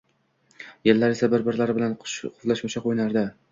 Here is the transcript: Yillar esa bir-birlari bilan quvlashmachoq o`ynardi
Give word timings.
Yillar 0.89 1.11
esa 1.17 1.29
bir-birlari 1.35 1.77
bilan 1.81 1.95
quvlashmachoq 2.01 2.91
o`ynardi 2.93 3.27